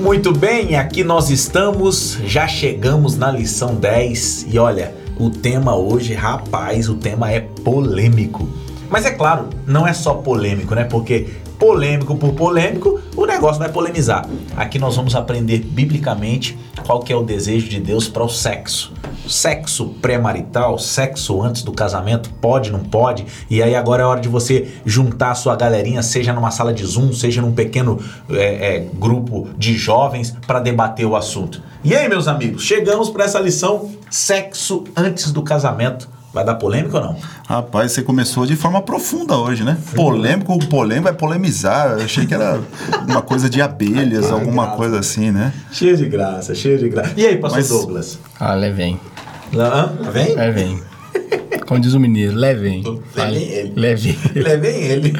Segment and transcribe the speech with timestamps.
[0.00, 6.14] Muito bem, aqui nós estamos, já chegamos na lição 10 e olha, o tema hoje,
[6.14, 8.48] rapaz, o tema é polêmico.
[8.88, 10.84] Mas é claro, não é só polêmico, né?
[10.84, 11.28] Porque
[11.58, 12.98] polêmico por polêmico,
[13.40, 14.28] negócio vai polemizar.
[14.54, 18.92] Aqui nós vamos aprender biblicamente qual que é o desejo de Deus para o sexo.
[19.26, 23.24] Sexo pré-marital, sexo antes do casamento, pode, não pode?
[23.48, 26.84] E aí agora é hora de você juntar a sua galerinha, seja numa sala de
[26.84, 27.98] Zoom, seja num pequeno
[28.28, 31.62] é, é, grupo de jovens para debater o assunto.
[31.82, 36.96] E aí, meus amigos, chegamos para essa lição sexo antes do casamento Vai dar polêmica
[36.98, 37.16] ou não?
[37.48, 39.76] Rapaz, você começou de forma profunda hoje, né?
[39.96, 41.98] Polêmico, polêmico vai polemizar.
[41.98, 42.60] Eu achei que era
[43.08, 44.76] uma coisa de abelhas, ah, alguma graça.
[44.76, 45.52] coisa assim, né?
[45.72, 47.12] Cheio de graça, cheio de graça.
[47.16, 47.68] E aí, pastor Mas...
[47.68, 48.18] Douglas?
[48.38, 49.00] Ah, levem.
[49.52, 50.36] Lá, vem?
[50.36, 50.82] Levem.
[51.66, 52.84] Como diz o mineiro, levem.
[53.16, 53.72] Levem ele.
[53.74, 54.18] Levem.
[54.34, 55.18] Levem ele.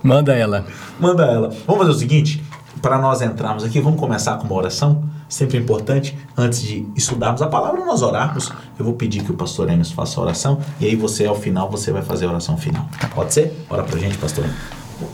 [0.00, 0.64] Manda ela.
[1.00, 1.48] Manda ela.
[1.66, 2.44] Vamos fazer o seguinte,
[2.80, 5.02] para nós entrarmos aqui, vamos começar com uma oração?
[5.28, 8.50] sempre é importante, antes de estudarmos a palavra, nós orarmos.
[8.78, 11.70] Eu vou pedir que o pastor Emerson faça a oração e aí você, ao final,
[11.70, 12.88] você vai fazer a oração final.
[13.14, 13.52] Pode ser?
[13.68, 14.44] Ora pra gente, pastor.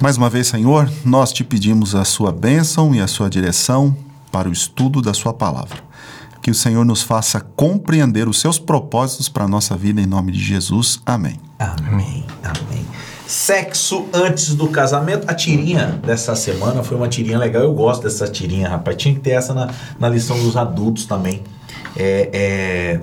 [0.00, 3.96] Mais uma vez, Senhor, nós te pedimos a sua bênção e a sua direção
[4.30, 5.78] para o estudo da sua palavra.
[6.42, 10.30] Que o Senhor nos faça compreender os seus propósitos para a nossa vida, em nome
[10.30, 11.00] de Jesus.
[11.06, 11.40] Amém.
[11.58, 12.26] Amém.
[12.42, 12.86] Amém.
[13.26, 15.24] Sexo antes do casamento.
[15.30, 17.62] A tirinha dessa semana foi uma tirinha legal.
[17.62, 18.96] Eu gosto dessa tirinha, rapaz.
[18.98, 21.42] Tinha que ter essa na, na lição dos adultos também.
[21.96, 23.00] É, é...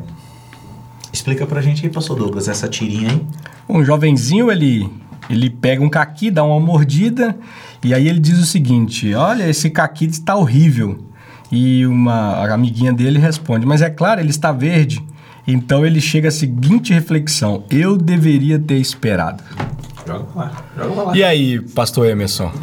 [1.22, 3.22] Explica pra gente aí, pastor Douglas, essa tirinha aí.
[3.69, 4.89] Um jovenzinho, ele,
[5.30, 7.38] ele pega um caqui, dá uma mordida,
[7.83, 10.97] e aí ele diz o seguinte: Olha, esse caqui está horrível.
[11.52, 15.00] E uma amiguinha dele responde: Mas é claro, ele está verde.
[15.47, 19.44] Então ele chega à seguinte reflexão: Eu deveria ter esperado.
[20.08, 21.16] Joga pra lá, joga pra lá.
[21.16, 22.52] E aí, pastor Emerson?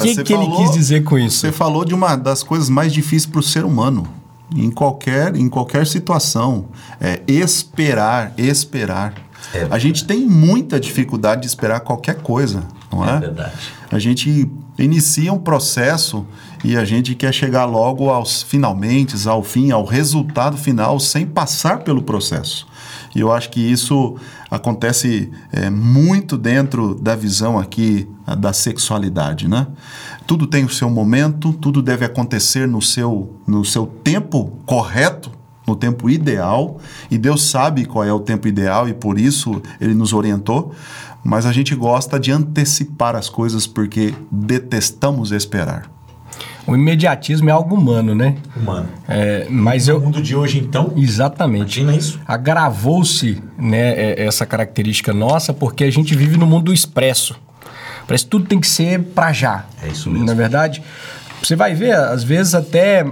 [0.00, 1.40] O que, que falou, ele quis dizer com isso?
[1.40, 4.21] Você falou de uma das coisas mais difíceis para o ser humano.
[4.54, 6.66] Em qualquer, em qualquer situação.
[7.00, 9.14] É esperar, esperar.
[9.54, 13.16] É a gente tem muita dificuldade de esperar qualquer coisa, não é?
[13.16, 13.52] É verdade.
[13.90, 16.26] A gente inicia um processo
[16.64, 21.80] e a gente quer chegar logo aos finalmente, ao fim, ao resultado final, sem passar
[21.80, 22.66] pelo processo.
[23.14, 24.16] E eu acho que isso
[24.50, 28.08] acontece é, muito dentro da visão aqui
[28.38, 29.66] da sexualidade, né?
[30.26, 35.30] Tudo tem o seu momento, tudo deve acontecer no seu, no seu tempo correto,
[35.66, 36.78] no tempo ideal,
[37.10, 40.74] e Deus sabe qual é o tempo ideal e por isso ele nos orientou,
[41.24, 45.90] mas a gente gosta de antecipar as coisas porque detestamos esperar.
[46.66, 48.36] O imediatismo é algo humano, né?
[48.56, 48.88] Humano.
[49.08, 50.00] É, mas no eu...
[50.00, 50.92] mundo de hoje, então?
[50.96, 51.80] Exatamente.
[51.80, 52.20] Imagina isso.
[52.26, 57.38] Agravou-se né, é, essa característica nossa porque a gente vive no mundo do expresso.
[58.06, 59.64] Parece que tudo tem que ser para já.
[59.82, 60.26] É isso mesmo.
[60.26, 60.82] Na é verdade,
[61.42, 63.04] você vai ver, às vezes até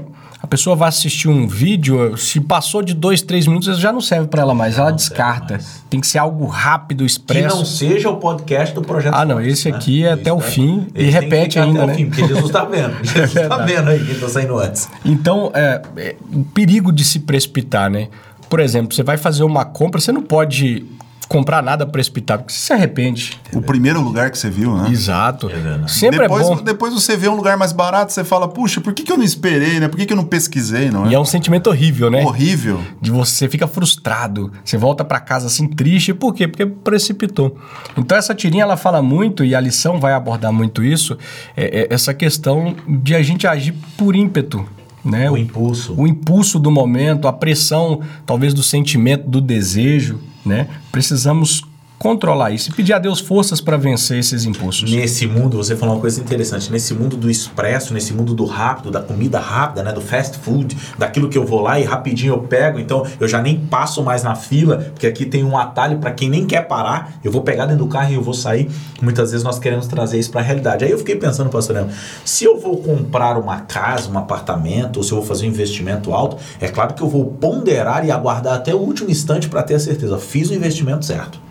[0.42, 4.26] a pessoa vai assistir um vídeo, se passou de dois, três minutos, já não serve
[4.26, 5.54] para ela mais, ela descarta.
[5.54, 5.84] Mais.
[5.90, 7.48] Tem que ser algo rápido, expresso.
[7.48, 9.76] Que não seja o podcast do Projeto Ah, não, esse né?
[9.76, 11.94] aqui é até o fim e repete ainda, né?
[11.94, 12.96] Fim, porque Jesus está vendo.
[13.04, 14.88] Jesus está é vendo aí quem está saindo antes.
[15.04, 18.08] Então, é, é, o perigo de se precipitar, né?
[18.48, 20.86] Por exemplo, você vai fazer uma compra, você não pode
[21.30, 23.40] comprar nada precipitado, porque você se arrepende.
[23.54, 24.90] O primeiro lugar que você viu, né?
[24.90, 25.48] Exato.
[25.48, 26.60] É Sempre depois, é bom.
[26.60, 29.22] Depois você vê um lugar mais barato, você fala, puxa, por que, que eu não
[29.22, 29.86] esperei, né?
[29.86, 31.10] Por que, que eu não pesquisei, não é?
[31.10, 32.24] E é um sentimento horrível, né?
[32.24, 32.82] Horrível.
[33.00, 34.50] De você fica frustrado.
[34.64, 36.12] Você volta para casa assim triste.
[36.12, 36.48] Por quê?
[36.48, 37.56] Porque precipitou.
[37.96, 41.16] Então essa tirinha ela fala muito, e a lição vai abordar muito isso,
[41.56, 44.66] é, é essa questão de a gente agir por ímpeto.
[45.04, 45.30] Né?
[45.30, 45.94] O, o impulso.
[45.96, 50.68] O impulso do momento, a pressão, talvez, do sentimento, do desejo né?
[50.90, 51.64] Precisamos
[52.00, 54.90] controlar isso e pedir a Deus forças para vencer esses impulsos.
[54.90, 58.90] Nesse mundo, você falou uma coisa interessante, nesse mundo do expresso, nesse mundo do rápido,
[58.90, 62.38] da comida rápida, né, do fast food, daquilo que eu vou lá e rapidinho eu
[62.38, 66.10] pego, então eu já nem passo mais na fila, porque aqui tem um atalho para
[66.10, 68.70] quem nem quer parar, eu vou pegar dentro do carro e eu vou sair.
[69.02, 70.86] Muitas vezes nós queremos trazer isso para a realidade.
[70.86, 71.94] Aí eu fiquei pensando, pastor Leandro,
[72.24, 76.14] se eu vou comprar uma casa, um apartamento, ou se eu vou fazer um investimento
[76.14, 79.74] alto, é claro que eu vou ponderar e aguardar até o último instante para ter
[79.74, 81.49] a certeza, fiz o investimento certo.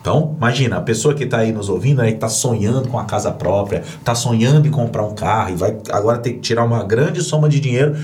[0.00, 3.04] Então, imagina, a pessoa que está aí nos ouvindo, aí que está sonhando com a
[3.04, 6.82] casa própria, está sonhando em comprar um carro e vai agora ter que tirar uma
[6.82, 7.96] grande soma de dinheiro,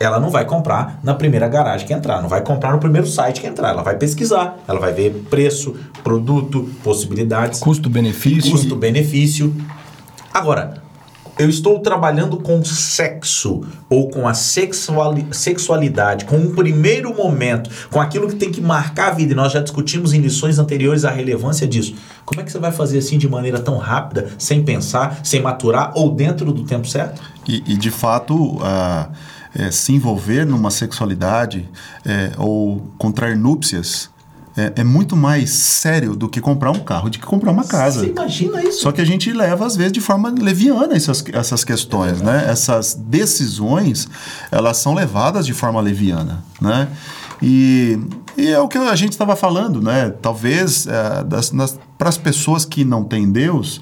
[0.00, 3.40] ela não vai comprar na primeira garagem que entrar, não vai comprar no primeiro site
[3.40, 8.50] que entrar, ela vai pesquisar, ela vai ver preço, produto, possibilidades, custo-benefício.
[8.50, 9.54] Custo-benefício.
[10.32, 10.83] Agora,
[11.38, 18.00] eu estou trabalhando com sexo ou com a sexuali sexualidade, com um primeiro momento, com
[18.00, 21.10] aquilo que tem que marcar a vida, e nós já discutimos em lições anteriores a
[21.10, 21.94] relevância disso.
[22.24, 25.92] Como é que você vai fazer assim de maneira tão rápida, sem pensar, sem maturar
[25.94, 27.20] ou dentro do tempo certo?
[27.46, 29.10] E, e de fato, uh,
[29.54, 31.68] é, se envolver numa sexualidade
[32.04, 34.10] é, ou contrair núpcias
[34.56, 38.00] é, é, muito mais sério do que comprar um carro, de que comprar uma casa.
[38.00, 38.80] Você imagina isso?
[38.80, 42.46] Só que a gente leva, às vezes, de forma leviana essas, essas questões, é né?
[42.48, 44.08] Essas decisões,
[44.50, 46.88] elas são levadas de forma leviana, né?
[47.42, 47.98] E,
[48.36, 50.10] e é o que a gente estava falando, né?
[50.22, 51.24] Talvez é,
[51.98, 53.80] para as pessoas que não têm Deus,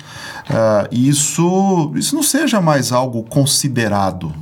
[0.49, 4.33] é, isso, isso não seja mais algo considerado,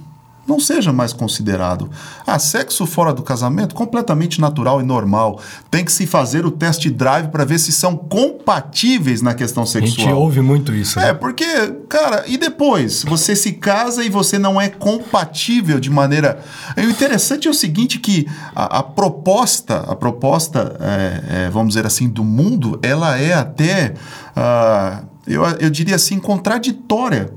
[0.51, 1.89] não seja mais considerado.
[2.27, 5.41] Ah, sexo fora do casamento, completamente natural e normal.
[5.71, 10.07] Tem que se fazer o test drive para ver se são compatíveis na questão sexual.
[10.07, 10.99] A gente ouve muito isso.
[10.99, 11.11] Né?
[11.11, 11.47] É, porque,
[11.89, 13.05] cara, e depois?
[13.05, 16.41] Você se casa e você não é compatível de maneira.
[16.77, 21.87] O interessante é o seguinte: que a, a proposta, a proposta, é, é, vamos dizer
[21.87, 23.95] assim, do mundo, ela é até,
[24.37, 27.33] uh, eu, eu diria assim, contraditória.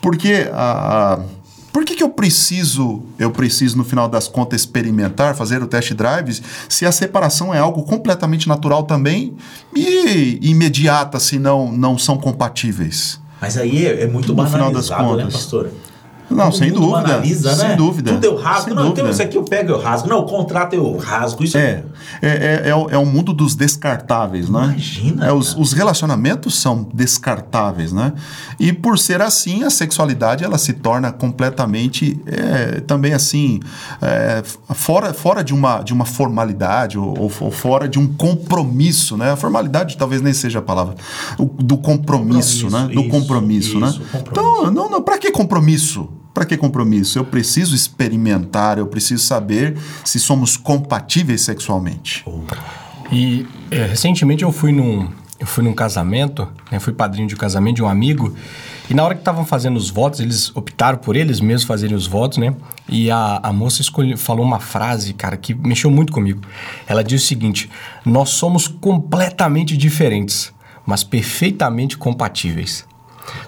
[0.00, 1.18] Porque a.
[1.20, 1.33] Uh,
[1.74, 5.92] por que, que eu preciso, eu preciso, no final das contas, experimentar, fazer o test
[5.92, 9.34] drive, se a separação é algo completamente natural também
[9.74, 13.20] e imediata, se não, não são compatíveis?
[13.40, 15.24] Mas aí é, é muito no banalizado, final das né, contas.
[15.26, 15.70] né, pastor?
[16.30, 17.14] Não, sem dúvida.
[17.14, 17.76] Analisa, sem né?
[17.76, 18.12] dúvida.
[18.14, 18.64] Tudo eu rasgo.
[18.64, 19.10] Sem não, dúvida.
[19.10, 20.08] isso aqui eu pego eu rasgo.
[20.08, 21.44] Não, o contrato eu rasgo.
[21.44, 21.84] Isso é,
[22.22, 24.64] é, é, é, o, é o mundo dos descartáveis, né?
[24.64, 25.26] Imagina.
[25.26, 28.12] É, os, os, relacionamentos são descartáveis, né?
[28.58, 33.60] E por ser assim, a sexualidade ela se torna completamente é, também assim
[34.00, 34.42] é,
[34.74, 39.32] fora, fora de, uma, de uma formalidade ou, ou, fora de um compromisso, né?
[39.32, 40.94] A formalidade talvez nem seja a palavra.
[41.38, 42.94] O, do compromisso, compromisso né?
[42.94, 43.88] Do isso, compromisso, né?
[43.88, 44.06] isso, né?
[44.12, 44.30] Compromisso.
[44.30, 46.08] Então, não, não, para que compromisso?
[46.34, 47.16] Para que compromisso?
[47.16, 52.24] Eu preciso experimentar, eu preciso saber se somos compatíveis sexualmente.
[53.12, 55.08] E é, recentemente eu fui num,
[55.38, 58.34] eu fui num casamento, né, fui padrinho de um casamento de um amigo,
[58.90, 62.06] e na hora que estavam fazendo os votos, eles optaram por eles mesmos fazerem os
[62.06, 62.54] votos, né?
[62.88, 63.82] E a, a moça
[64.16, 66.42] falou uma frase, cara, que mexeu muito comigo.
[66.86, 67.70] Ela disse o seguinte:
[68.04, 70.52] Nós somos completamente diferentes,
[70.84, 72.86] mas perfeitamente compatíveis.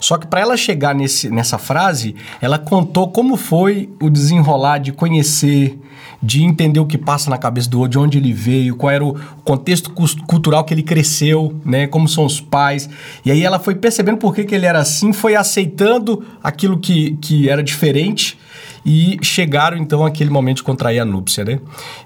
[0.01, 4.93] Só que para ela chegar nesse, nessa frase, ela contou como foi o desenrolar de
[4.93, 5.79] conhecer,
[6.23, 9.05] de entender o que passa na cabeça do outro, de onde ele veio, qual era
[9.05, 9.15] o
[9.45, 9.91] contexto
[10.27, 12.89] cultural que ele cresceu, né, como são os pais.
[13.25, 17.17] E aí ela foi percebendo por que, que ele era assim, foi aceitando aquilo que,
[17.21, 18.39] que era diferente
[18.87, 21.59] e chegaram então àquele momento de contrair a núpcia, né?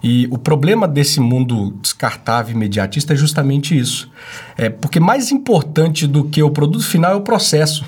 [0.03, 4.11] E o problema desse mundo descartável imediatista é justamente isso.
[4.56, 7.85] É porque mais importante do que o produto final é o processo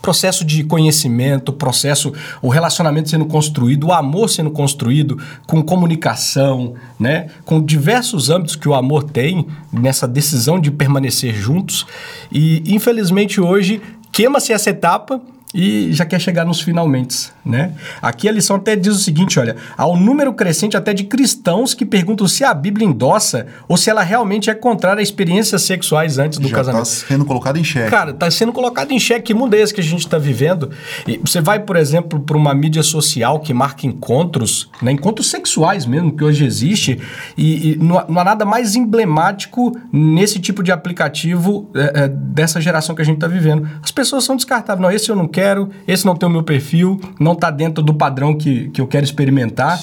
[0.00, 2.12] processo de conhecimento, processo,
[2.42, 7.28] o relacionamento sendo construído, o amor sendo construído com comunicação, né?
[7.42, 11.86] Com diversos âmbitos que o amor tem nessa decisão de permanecer juntos.
[12.30, 13.80] E infelizmente hoje
[14.12, 15.22] queima-se essa etapa
[15.54, 17.72] e já quer chegar nos finalmente, né?
[18.02, 21.74] Aqui a lição até diz o seguinte, olha, há um número crescente até de cristãos
[21.74, 26.18] que perguntam se a Bíblia endossa ou se ela realmente é contrária a experiências sexuais
[26.18, 26.86] antes do já casamento.
[26.86, 27.88] está sendo colocado em xeque.
[27.88, 29.22] Cara, está sendo colocado em xeque.
[29.26, 30.70] Que mundo é esse que a gente está vivendo?
[31.06, 34.90] E você vai, por exemplo, para uma mídia social que marca encontros, né?
[34.90, 37.00] encontros sexuais mesmo, que hoje existe,
[37.38, 42.60] e, e não, não, há nada mais emblemático nesse tipo de aplicativo é, é, dessa
[42.60, 43.68] geração que a gente está vivendo.
[43.80, 44.82] As pessoas são descartáveis.
[44.82, 47.82] Não, esse eu não quero quero, esse não tem o meu perfil, não está dentro
[47.82, 49.78] do padrão que, que eu quero experimentar,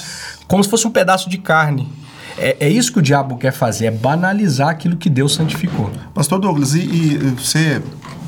[0.48, 1.88] como se fosse um pedaço de carne.
[2.38, 5.92] É, é, isso que o diabo quer fazer, é banalizar aquilo que Deus santificou.
[6.16, 7.80] Pastor Douglas, e, e você,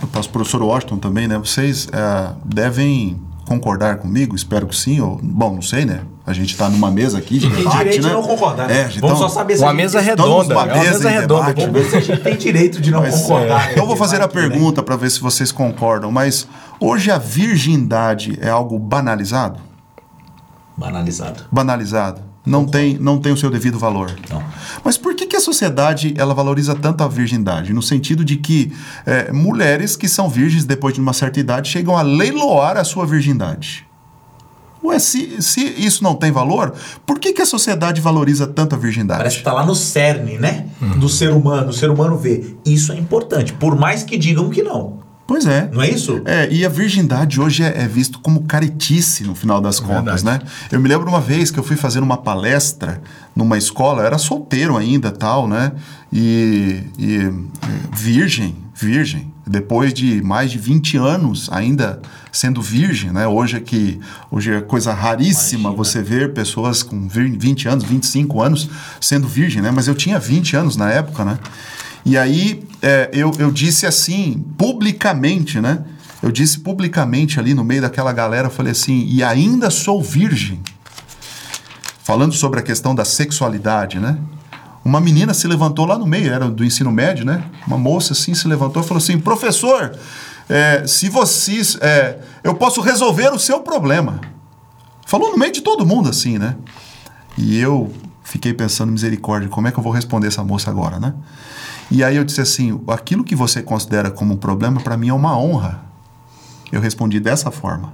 [0.03, 1.37] o professor Washington também, né?
[1.39, 6.01] Vocês é, devem concordar comigo, espero que sim, ou, bom, não sei, né?
[6.25, 8.09] A gente está numa mesa aqui de tem debate, direito né?
[8.09, 8.67] de não concordar.
[8.67, 8.79] Né?
[8.79, 10.55] É, Vamos então, só saber se uma mesa redonda.
[10.55, 11.53] Uma mesa, mesa redonda.
[11.53, 13.67] Debate, Vamos ver se a gente tem direito de não mas, concordar.
[13.67, 13.71] É.
[13.71, 14.85] Então, eu vou fazer a pergunta né?
[14.85, 16.47] para ver se vocês concordam, mas
[16.79, 19.59] hoje a virgindade é algo banalizado?
[20.77, 21.43] Banalizado.
[21.51, 24.13] Banalizado não tem, não tem o seu devido valor.
[24.29, 24.43] Não.
[24.83, 27.73] Mas por que, sociedade ela valoriza tanto a virgindade?
[27.73, 28.73] No sentido de que
[29.05, 33.05] é, mulheres que são virgens depois de uma certa idade chegam a leiloar a sua
[33.05, 33.85] virgindade.
[34.83, 36.73] Ué, se, se isso não tem valor,
[37.05, 39.19] por que, que a sociedade valoriza tanto a virgindade?
[39.19, 40.67] Parece que está lá no cerne, né?
[40.81, 40.99] Uhum.
[40.99, 41.69] Do ser humano.
[41.69, 42.55] O ser humano vê.
[42.65, 44.99] Isso é importante, por mais que digam que não.
[45.25, 45.69] Pois é.
[45.71, 46.21] Não é isso?
[46.25, 50.43] É, e a virgindade hoje é, é visto como caretice no final das contas, Verdade.
[50.43, 50.51] né?
[50.71, 53.01] Eu me lembro uma vez que eu fui fazer uma palestra
[53.35, 55.71] numa escola, era solteiro ainda tal, né?
[56.11, 57.31] E, e é,
[57.95, 62.01] virgem, virgem, depois de mais de 20 anos ainda
[62.31, 63.25] sendo virgem, né?
[63.25, 63.99] Hoje é que
[64.29, 65.77] hoje é coisa raríssima Imagina.
[65.77, 69.71] você ver pessoas com 20 anos, 25 anos sendo virgem, né?
[69.71, 71.39] Mas eu tinha 20 anos na época, né?
[72.05, 75.83] E aí é, eu, eu disse assim, publicamente, né?
[76.21, 80.61] Eu disse publicamente ali no meio daquela galera, eu falei assim, e ainda sou virgem.
[82.03, 84.17] Falando sobre a questão da sexualidade, né?
[84.83, 87.43] Uma menina se levantou lá no meio, era do ensino médio, né?
[87.65, 89.97] Uma moça assim se levantou e falou assim: professor,
[90.49, 91.77] é, se vocês.
[91.79, 94.19] É, eu posso resolver o seu problema.
[95.05, 96.55] Falou no meio de todo mundo assim, né?
[97.37, 97.93] E eu
[98.23, 101.13] fiquei pensando, misericórdia, como é que eu vou responder essa moça agora, né?
[101.91, 105.13] E aí eu disse assim: aquilo que você considera como um problema, para mim é
[105.13, 105.83] uma honra.
[106.71, 107.93] Eu respondi dessa forma.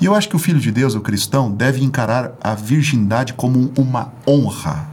[0.00, 3.72] E eu acho que o filho de Deus, o cristão, deve encarar a virgindade como
[3.78, 4.88] uma honra.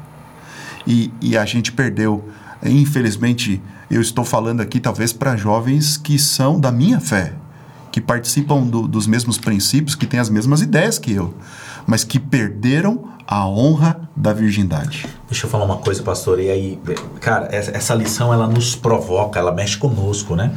[0.86, 2.24] E, e a gente perdeu.
[2.63, 7.34] Infelizmente, eu estou falando aqui talvez para jovens que são da minha fé,
[7.91, 11.34] que participam do, dos mesmos princípios, que têm as mesmas ideias que eu,
[11.86, 15.05] mas que perderam a honra da virgindade.
[15.29, 16.39] Deixa eu falar uma coisa, pastor.
[16.39, 16.79] E aí,
[17.19, 20.55] cara, essa lição ela nos provoca, ela mexe conosco, né?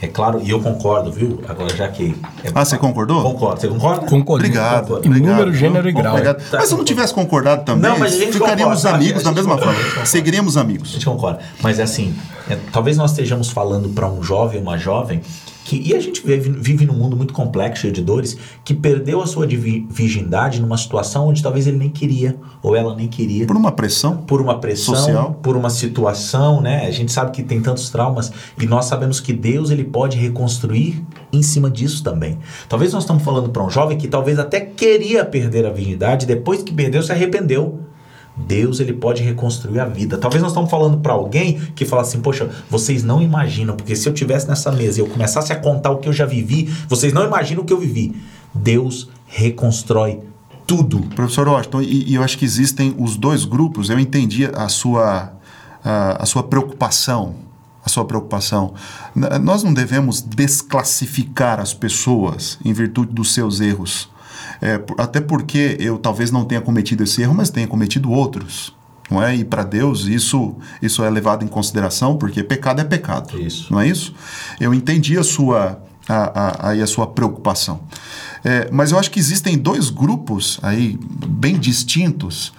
[0.00, 1.40] É claro, e eu concordo, viu?
[1.48, 2.14] Agora, já que.
[2.44, 2.50] É...
[2.54, 3.22] Ah, você concordou?
[3.22, 3.60] Concordo.
[3.60, 4.06] Você concorda?
[4.06, 4.44] Concordo.
[4.44, 4.82] Obrigado.
[4.82, 5.06] Concordo.
[5.06, 5.36] Em obrigado.
[5.38, 6.12] número, gênero e grau.
[6.12, 6.50] Obrigado.
[6.50, 9.56] Tá, mas se eu não tivesse concordado também, não, mas ficaríamos concorda, amigos da mesma
[9.56, 10.06] concorda, forma.
[10.06, 10.90] Seguiríamos amigos.
[10.90, 11.40] A gente concorda.
[11.62, 12.14] Mas é assim,
[12.50, 15.22] é, talvez nós estejamos falando para um jovem, uma jovem,
[15.64, 19.22] que, e a gente vive, vive num mundo muito complexo, cheio de dores, que perdeu
[19.22, 23.46] a sua virgindade numa situação onde talvez ele nem queria, ou ela nem queria.
[23.46, 24.18] Por uma pressão.
[24.18, 24.94] Por uma pressão.
[24.94, 25.40] Social.
[25.42, 26.86] Por uma situação, né?
[26.86, 28.30] A gente sabe que tem tantos traumas
[28.60, 31.02] e nós sabemos que Deus ele pode reconstruir
[31.32, 32.38] em cima disso também.
[32.68, 36.62] Talvez nós estamos falando para um jovem que talvez até queria perder a virgindade, depois
[36.62, 37.80] que perdeu se arrependeu.
[38.36, 40.18] Deus ele pode reconstruir a vida.
[40.18, 44.08] Talvez nós estamos falando para alguém que fala assim: "Poxa, vocês não imaginam, porque se
[44.08, 47.12] eu tivesse nessa mesa e eu começasse a contar o que eu já vivi, vocês
[47.12, 48.14] não imaginam o que eu vivi".
[48.52, 50.20] Deus reconstrói
[50.66, 51.00] tudo.
[51.14, 53.90] Professor Washington, e, e eu acho que existem os dois grupos.
[53.90, 55.32] Eu entendi a sua
[55.84, 57.34] a, a sua preocupação,
[57.84, 58.72] a sua preocupação.
[59.42, 64.08] Nós não devemos desclassificar as pessoas em virtude dos seus erros.
[64.60, 68.74] É, até porque eu talvez não tenha cometido esse erro, mas tenha cometido outros.
[69.10, 69.36] Não é?
[69.36, 73.38] E para Deus isso, isso é levado em consideração, porque pecado é pecado.
[73.38, 73.72] Isso.
[73.72, 74.14] Não é isso?
[74.58, 77.80] Eu entendi a sua, a, a, a, a sua preocupação.
[78.44, 82.52] É, mas eu acho que existem dois grupos aí bem distintos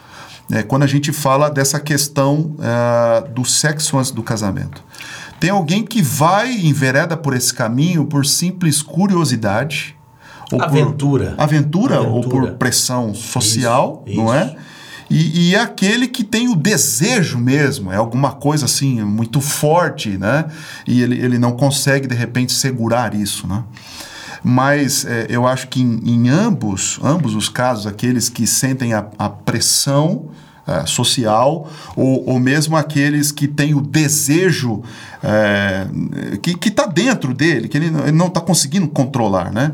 [0.52, 4.84] é, quando a gente fala dessa questão é, do sexo antes do casamento.
[5.40, 9.95] Tem alguém que vai envereda por esse caminho por simples curiosidade,
[10.52, 11.32] ou aventura.
[11.32, 14.56] Por aventura, aventura, ou por pressão social, isso, não é?
[15.10, 20.18] E, e, é aquele que tem o desejo mesmo, é alguma coisa assim muito forte,
[20.18, 20.46] né?
[20.88, 23.64] E ele, ele não consegue de repente segurar isso, né?
[24.44, 29.06] Mas é, eu acho que em, em, ambos, ambos os casos, aqueles que sentem a,
[29.18, 30.26] a pressão
[30.68, 34.82] é, social ou, ou mesmo aqueles que têm o desejo
[35.24, 35.88] é,
[36.42, 39.72] que está dentro dele, que ele, ele não está conseguindo controlar, né?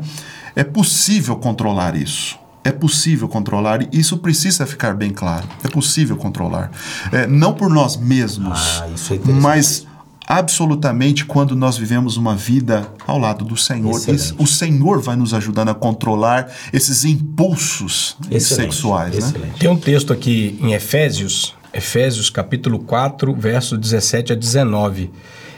[0.54, 2.38] É possível controlar isso.
[2.64, 5.48] É possível controlar e isso precisa ficar bem claro.
[5.64, 6.70] É possível controlar.
[7.10, 9.84] É, não por nós mesmos, ah, é mas
[10.26, 14.00] absolutamente quando nós vivemos uma vida ao lado do Senhor.
[14.08, 18.74] Esse, o Senhor vai nos ajudando a controlar esses impulsos Excelente.
[18.74, 19.32] sexuais.
[19.32, 19.50] Né?
[19.58, 25.10] Tem um texto aqui em Efésios, Efésios capítulo 4, verso 17 a 19.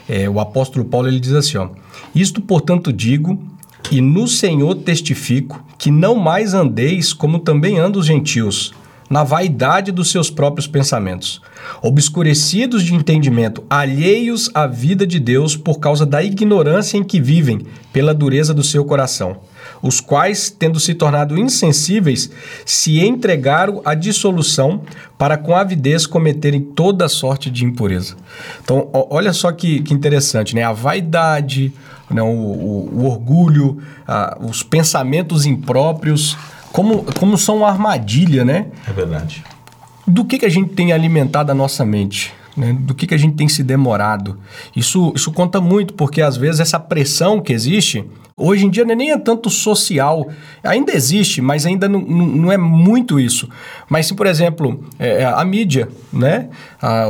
[0.09, 1.69] É, o apóstolo Paulo ele diz assim: ó,
[2.15, 3.39] Isto, portanto, digo
[3.91, 8.73] e no Senhor testifico que não mais andeis como também andam os gentios,
[9.09, 11.41] na vaidade dos seus próprios pensamentos,
[11.83, 17.67] obscurecidos de entendimento, alheios à vida de Deus por causa da ignorância em que vivem,
[17.93, 19.37] pela dureza do seu coração,
[19.85, 22.31] os quais, tendo se tornado insensíveis,
[22.65, 24.81] se entregaram à dissolução
[25.19, 28.17] para com avidez cometerem toda sorte de impureza.
[28.63, 30.63] Então, olha só que, que interessante, né?
[30.63, 31.71] A vaidade,
[32.11, 33.83] né, o, o, o orgulho,
[34.41, 36.35] os pensamentos impróprios,
[36.73, 38.69] como, como são uma armadilha, né?
[38.89, 39.45] É verdade.
[40.07, 42.33] Do que, que a gente tem alimentado a nossa mente?
[42.57, 42.73] Né?
[42.73, 44.39] Do que, que a gente tem se demorado?
[44.75, 48.05] Isso, isso conta muito, porque às vezes essa pressão que existe
[48.37, 50.29] Hoje em dia nem é tanto social,
[50.61, 53.49] ainda existe, mas ainda não, não é muito isso.
[53.89, 56.49] Mas se, por exemplo, é, é a mídia, né?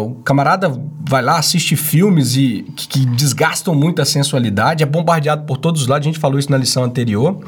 [0.02, 0.70] o camarada
[1.08, 5.82] vai lá, assiste filmes e que, que, desgastam muito a sensualidade, é bombardeado por todos
[5.82, 7.38] os lados, a gente falou isso na lição anterior.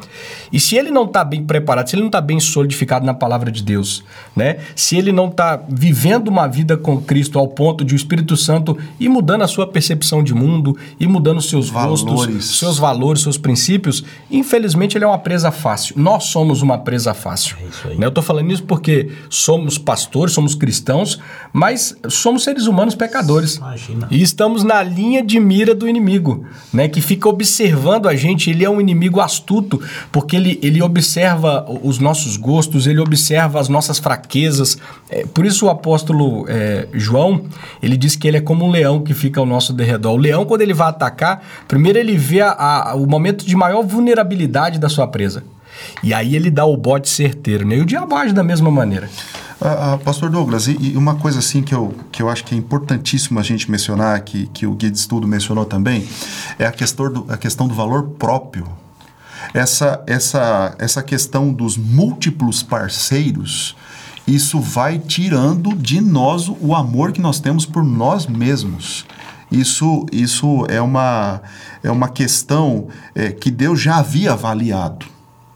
[0.51, 3.51] E se ele não está bem preparado, se ele não está bem solidificado na palavra
[3.51, 4.03] de Deus,
[4.35, 4.57] né?
[4.75, 8.75] Se ele não está vivendo uma vida com Cristo ao ponto de o Espírito Santo
[8.99, 12.01] ir mudando a sua percepção de mundo, ir mudando seus valores.
[12.01, 15.95] gostos, seus valores, seus princípios, princípios, infelizmente ele é uma presa fácil.
[15.97, 17.57] Nós somos uma presa fácil.
[17.85, 17.95] É.
[17.95, 18.05] Né?
[18.05, 21.19] Eu estou falando isso porque somos pastores, somos cristãos,
[21.51, 23.55] mas somos seres humanos pecadores.
[23.55, 24.07] Imagina.
[24.09, 26.87] E estamos na linha de mira do inimigo, né?
[26.87, 28.49] Que fica observando a gente.
[28.49, 29.81] Ele é um inimigo astuto,
[30.11, 34.77] porque ele, ele observa os nossos gostos, ele observa as nossas fraquezas.
[35.09, 37.45] É, por isso o apóstolo é, João,
[37.81, 40.13] ele diz que ele é como um leão que fica ao nosso derredor.
[40.13, 42.51] O leão, quando ele vai atacar, primeiro ele vê a,
[42.91, 45.43] a, o momento de maior vulnerabilidade da sua presa.
[46.01, 47.77] E aí ele dá o bote certeiro, né?
[47.77, 49.09] E o diabo age da mesma maneira.
[49.59, 52.53] Ah, ah, Pastor Douglas, e, e uma coisa assim que eu, que eu acho que
[52.53, 56.07] é importantíssimo a gente mencionar, que, que o guia de estudo mencionou também,
[56.59, 58.67] é a questão do, a questão do valor próprio.
[59.53, 63.75] Essa, essa, essa questão dos múltiplos parceiros,
[64.27, 69.05] isso vai tirando de nós o amor que nós temos por nós mesmos.
[69.51, 71.41] Isso, isso é, uma,
[71.83, 75.05] é uma questão é, que Deus já havia avaliado.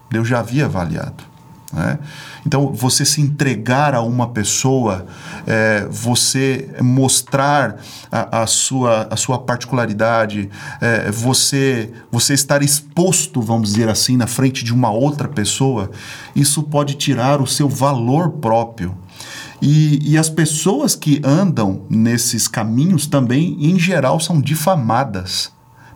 [0.10, 1.24] Deus já havia avaliado.
[1.74, 2.00] Né?
[2.46, 5.06] Então, você se entregar a uma pessoa,
[5.46, 7.78] é, você mostrar
[8.12, 10.50] a, a, sua, a sua particularidade,
[10.82, 15.92] é, você, você estar exposto, vamos dizer assim, na frente de uma outra pessoa,
[16.36, 18.98] isso pode tirar o seu valor próprio.
[19.62, 25.52] E, e as pessoas que andam nesses caminhos também, em geral, são difamadas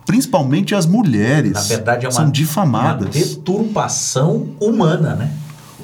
[0.06, 1.52] principalmente as mulheres.
[1.52, 3.14] Na verdade, é uma, são difamadas.
[3.14, 5.30] uma deturpação humana, né?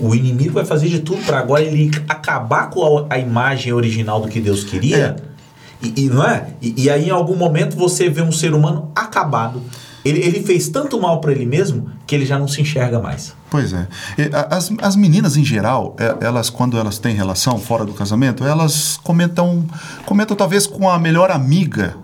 [0.00, 4.20] O inimigo vai fazer de tudo para agora ele acabar com a, a, imagem original
[4.20, 5.16] do que Deus queria.
[5.18, 5.86] É.
[5.86, 6.46] E, e, não é?
[6.62, 9.60] E, e, aí, em algum momento, você vê um ser humano acabado.
[10.04, 13.34] Ele, ele fez tanto mal para ele mesmo que ele já não se enxerga mais.
[13.50, 13.86] Pois é.
[14.50, 18.98] As, as meninas, em geral, é, elas, quando elas têm relação fora do casamento, elas
[19.02, 19.64] comentam,
[20.04, 21.96] comentam talvez com a melhor amiga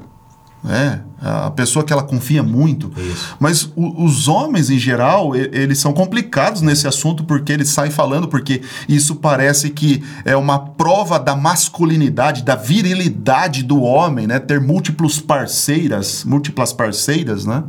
[0.62, 1.03] né?
[1.21, 2.93] A pessoa que ela confia muito.
[2.97, 3.37] Isso.
[3.41, 7.91] Mas o, os homens, em geral, e, eles são complicados nesse assunto porque eles saem
[7.91, 14.38] falando, porque isso parece que é uma prova da masculinidade, da virilidade do homem, né?
[14.38, 17.65] Ter múltiplos parceiras, múltiplas parceiras, né?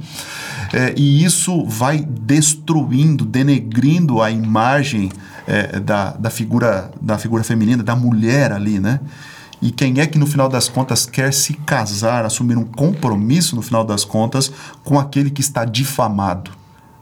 [0.72, 5.12] É, e isso vai destruindo, denegrindo a imagem
[5.48, 9.00] é, da, da, figura, da figura feminina, da mulher ali, né?
[9.62, 13.62] E quem é que no final das contas quer se casar, assumir um compromisso no
[13.62, 14.52] final das contas
[14.84, 16.52] com aquele que está difamado?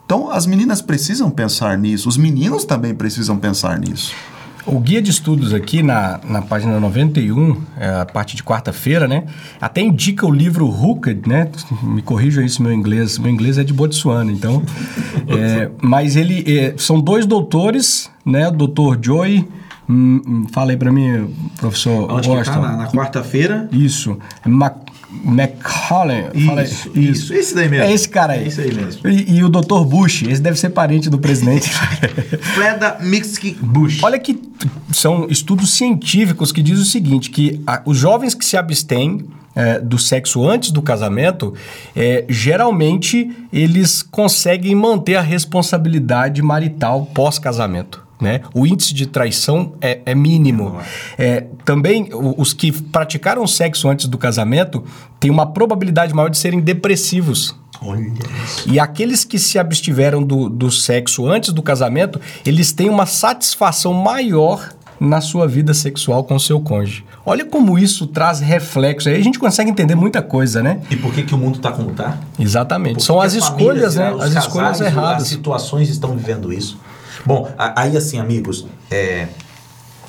[0.06, 4.14] Então as meninas precisam pensar nisso, os meninos também precisam pensar nisso.
[4.68, 9.24] O guia de estudos aqui na, na página 91, é a parte de quarta-feira, né?
[9.62, 11.50] Até indica o livro Hooked, né?
[11.82, 13.18] Me corrija isso meu inglês.
[13.18, 14.62] Meu inglês é de Botsuana, então.
[15.26, 18.50] é, mas ele é, são dois doutores, né?
[18.50, 19.48] O doutor Joy
[19.90, 22.62] Hum, hum, fala aí para mim, professor Onde Washington.
[22.62, 22.72] Que tá?
[22.72, 23.70] Na, na quarta-feira?
[23.72, 24.18] Isso.
[24.46, 24.88] Mac
[25.24, 26.30] McCollum.
[26.34, 27.34] Isso, isso, isso.
[27.34, 27.86] Esse daí mesmo.
[27.86, 28.44] É esse cara aí.
[28.44, 29.08] É esse aí mesmo.
[29.08, 29.86] E, e o Dr.
[29.86, 31.70] Bush, esse deve ser parente do presidente.
[32.54, 34.04] Fleda Mixky Bush.
[34.04, 34.40] Olha que
[34.92, 39.80] são estudos científicos que dizem o seguinte, que a, os jovens que se abstêm é,
[39.80, 41.54] do sexo antes do casamento,
[41.96, 48.07] é, geralmente eles conseguem manter a responsabilidade marital pós-casamento.
[48.20, 48.42] Né?
[48.54, 50.78] O índice de traição é, é mínimo.
[51.18, 54.84] É, também, os que praticaram sexo antes do casamento
[55.20, 57.56] têm uma probabilidade maior de serem depressivos.
[57.80, 58.02] Olha
[58.44, 58.68] isso.
[58.68, 63.94] E aqueles que se abstiveram do, do sexo antes do casamento, eles têm uma satisfação
[63.94, 67.06] maior na sua vida sexual com o seu cônjuge.
[67.26, 69.10] Olha como isso traz reflexo.
[69.10, 70.80] Aí a gente consegue entender muita coisa, né?
[70.90, 72.18] E por que, que o mundo está como está?
[72.40, 73.04] Exatamente.
[73.04, 74.16] São as escolhas, né?
[74.20, 75.24] As escolhas erradas.
[75.24, 76.80] As situações estão vivendo isso.
[77.28, 79.28] Bom, aí assim, amigos, é,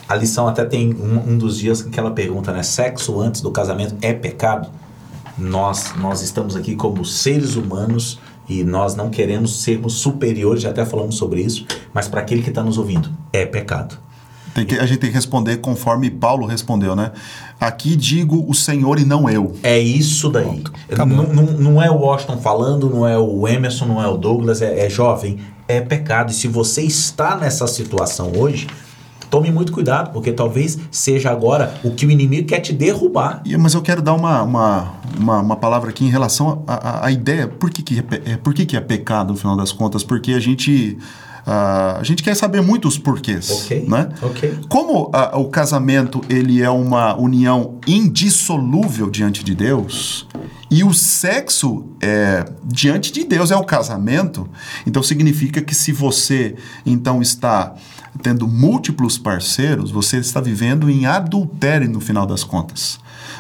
[0.09, 2.63] a lição até tem um, um, dos dias que ela pergunta, né?
[2.63, 4.69] Sexo antes do casamento é pecado?
[5.37, 10.87] Nós, nós estamos aqui como seres humanos e nós não queremos sermos superiores, já até
[10.87, 13.99] falamos sobre isso, mas para aquele que está nos ouvindo, é pecado.
[14.55, 17.11] Tem que, a gente tem que responder conforme Paulo respondeu, né?
[17.61, 19.57] Aqui digo o Senhor e não eu.
[19.65, 20.63] É isso daí.
[20.97, 24.63] Não, não, não, é o Washington falando, não é o Emerson, não é o Douglas,
[24.63, 26.33] é, é jovem, é pecado.
[26.33, 28.67] E se você está nessa situação hoje,
[29.31, 33.43] tome muito cuidado, porque talvez seja agora o que o inimigo quer te derrubar.
[33.59, 37.47] Mas eu quero dar uma, uma, uma, uma palavra aqui em relação à ideia.
[37.47, 40.03] Por que, que, é, por que, que é pecado, no final das contas?
[40.03, 40.99] Porque a gente.
[41.47, 43.85] Uh, a gente quer saber muito os porquês, okay.
[43.89, 44.09] né?
[44.23, 44.59] Okay.
[44.69, 50.27] Como uh, o casamento ele é uma união indissolúvel diante de Deus
[50.71, 54.49] e o sexo é, diante de Deus é o casamento,
[54.87, 57.75] então significa que se você então está
[58.23, 62.99] tendo múltiplos parceiros, você está vivendo em adultério no final das contas.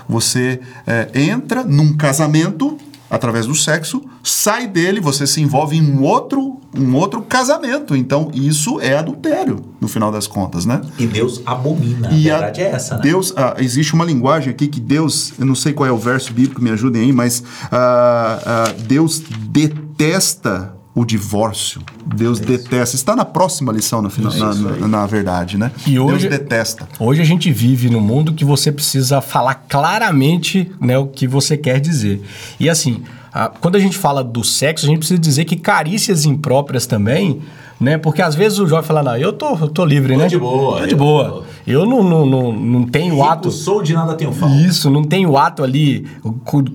[0.09, 2.79] Você é, entra num casamento
[3.11, 7.97] através do sexo, sai dele, você se envolve em um outro, um outro casamento.
[7.97, 10.81] Então, isso é adultério, no final das contas, né?
[10.99, 12.11] E Deus abomina.
[12.13, 13.03] E a verdade é essa, né?
[13.03, 16.33] Deus, ah, existe uma linguagem aqui que Deus, eu não sei qual é o verso
[16.33, 17.43] bíblico, me ajudem aí, mas
[17.73, 21.81] ah, ah, Deus detesta o divórcio.
[22.05, 22.97] Deus detesta.
[22.97, 25.71] Está na próxima lição, no final, na, na, na verdade, né?
[25.87, 26.89] E hoje- Deus detesta.
[26.99, 29.55] Hoje a gente vive num mundo que você precisa falar
[30.03, 32.23] claramente né, o que você quer dizer.
[32.59, 36.25] E assim, a- quando a gente fala do sexo, a gente precisa dizer que carícias
[36.25, 37.41] impróprias também,
[37.81, 37.97] né?
[37.97, 40.27] Porque às vezes o jovem fala, não, eu tô, eu tô livre, Tô né?
[40.27, 41.25] de boa, Tô de boa.
[41.25, 43.51] Eu não, não, não, não tenho Rico ato...
[43.51, 44.55] sou de nada tenho falta.
[44.57, 46.07] Isso, não tem o ato ali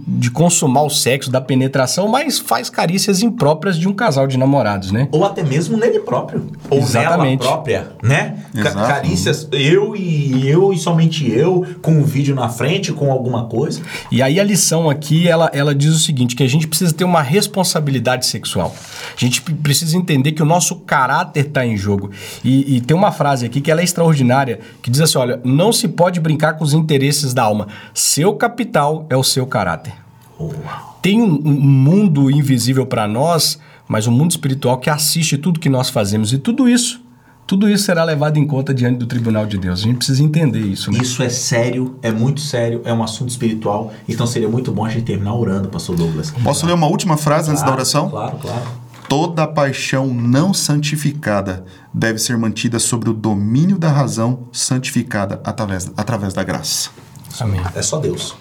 [0.08, 4.92] de consumar o sexo, da penetração, mas faz carícias impróprias de um casal de namorados,
[4.92, 5.08] né?
[5.12, 6.46] Ou até mesmo nele próprio.
[6.70, 7.42] Ou Exatamente.
[7.42, 8.38] nela própria, né?
[8.54, 8.78] Exato.
[8.78, 13.82] Carícias, eu e eu e somente eu, com um vídeo na frente, com alguma coisa.
[14.12, 17.04] E aí a lição aqui, ela, ela diz o seguinte, que a gente precisa ter
[17.04, 18.76] uma responsabilidade sexual.
[19.16, 22.12] A gente precisa entender que o nosso caráter está em jogo.
[22.44, 25.72] E, e tem uma frase aqui que ela é extraordinária, que diz assim, olha, não
[25.72, 27.70] se pode brincar com os interesses da alma.
[27.94, 29.94] Seu capital é o seu caráter.
[31.02, 35.70] Tem um, um mundo invisível para nós, mas um mundo espiritual que assiste tudo que
[35.70, 36.34] nós fazemos.
[36.34, 37.02] E tudo isso,
[37.48, 39.80] tudo isso será levado em conta diante do tribunal de Deus.
[39.80, 40.92] A gente precisa entender isso.
[40.92, 41.00] Né?
[41.02, 43.94] Isso é sério, é muito sério, é um assunto espiritual.
[44.08, 46.32] Então seria muito bom a gente terminar orando, pastor Douglas.
[46.44, 48.10] Posso ler uma última frase antes da Claro, oração?
[48.10, 48.83] Claro, claro.
[49.16, 56.34] Toda paixão não santificada deve ser mantida sobre o domínio da razão santificada através, através
[56.34, 56.90] da graça.
[57.40, 57.62] Amém.
[57.76, 58.36] É só Deus.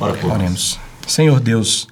[0.00, 0.18] Ora.
[0.26, 0.80] Oremos.
[1.06, 1.86] Senhor Deus,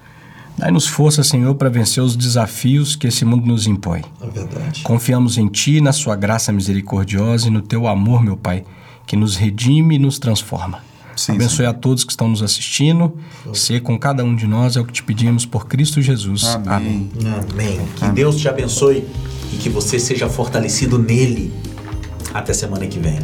[0.56, 4.02] dai-nos força, Senhor, para vencer os desafios que esse mundo nos impõe.
[4.22, 4.82] É verdade.
[4.84, 8.64] Confiamos em Ti, na Sua graça misericordiosa e no Teu amor, meu Pai,
[9.06, 10.82] que nos redime e nos transforma.
[11.18, 13.16] Sim, Abençoe a todos que estão nos assistindo.
[13.52, 16.44] Ser com cada um de nós é o que te pedimos por Cristo Jesus.
[16.44, 17.10] Amém.
[17.50, 17.80] Amém.
[17.96, 19.04] Que Deus te abençoe
[19.52, 21.52] e que você seja fortalecido nele.
[22.32, 23.18] Até semana que vem.